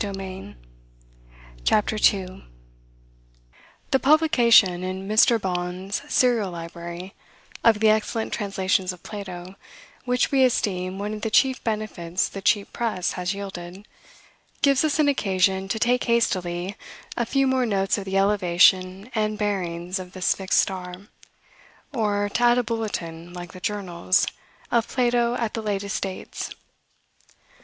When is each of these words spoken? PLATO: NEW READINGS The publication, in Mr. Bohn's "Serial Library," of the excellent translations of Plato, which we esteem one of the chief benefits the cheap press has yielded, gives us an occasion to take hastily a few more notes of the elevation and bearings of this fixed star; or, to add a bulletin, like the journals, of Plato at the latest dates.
PLATO: 0.03 0.17
NEW 0.17 0.55
READINGS 1.63 2.43
The 3.91 3.99
publication, 3.99 4.83
in 4.83 5.07
Mr. 5.07 5.39
Bohn's 5.39 6.01
"Serial 6.09 6.49
Library," 6.49 7.13
of 7.63 7.79
the 7.79 7.91
excellent 7.91 8.33
translations 8.33 8.91
of 8.91 9.03
Plato, 9.03 9.53
which 10.05 10.31
we 10.31 10.43
esteem 10.43 10.97
one 10.97 11.13
of 11.13 11.21
the 11.21 11.29
chief 11.29 11.63
benefits 11.63 12.27
the 12.29 12.41
cheap 12.41 12.73
press 12.73 13.11
has 13.11 13.35
yielded, 13.35 13.87
gives 14.63 14.83
us 14.83 14.97
an 14.97 15.07
occasion 15.07 15.67
to 15.67 15.77
take 15.77 16.05
hastily 16.05 16.75
a 17.15 17.23
few 17.23 17.45
more 17.45 17.67
notes 17.67 17.99
of 17.99 18.05
the 18.05 18.17
elevation 18.17 19.11
and 19.13 19.37
bearings 19.37 19.99
of 19.99 20.13
this 20.13 20.33
fixed 20.33 20.59
star; 20.61 20.95
or, 21.93 22.27
to 22.27 22.41
add 22.43 22.57
a 22.57 22.63
bulletin, 22.63 23.33
like 23.33 23.53
the 23.53 23.59
journals, 23.59 24.25
of 24.71 24.87
Plato 24.87 25.35
at 25.35 25.53
the 25.53 25.61
latest 25.61 26.01
dates. 26.01 26.49